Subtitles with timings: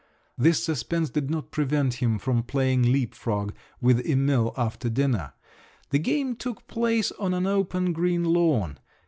[0.35, 5.33] This suspense did not prevent him from playing leap frog with Emil after dinner.
[5.91, 8.79] The game took place on an open green lawn.